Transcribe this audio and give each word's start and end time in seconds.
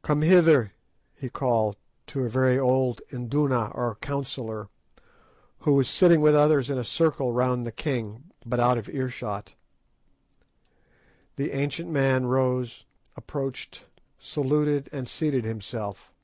"Come 0.00 0.22
hither," 0.22 0.72
he 1.14 1.28
called, 1.28 1.76
to 2.06 2.24
a 2.24 2.28
very 2.30 2.58
old 2.58 3.02
Induna 3.10 3.68
or 3.74 3.96
councillor, 3.96 4.70
who 5.58 5.74
was 5.74 5.90
sitting 5.90 6.22
with 6.22 6.34
others 6.34 6.70
in 6.70 6.78
a 6.78 6.84
circle 6.84 7.34
round 7.34 7.66
the 7.66 7.70
king, 7.70 8.30
but 8.46 8.60
out 8.60 8.78
of 8.78 8.88
ear 8.88 9.10
shot. 9.10 9.56
The 11.36 11.50
ancient 11.52 11.90
man 11.90 12.24
rose, 12.24 12.86
approached, 13.14 13.84
saluted, 14.18 14.88
and 14.90 15.06
seated 15.06 15.44
himself. 15.44 16.14